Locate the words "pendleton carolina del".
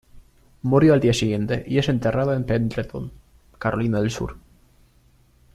2.43-4.09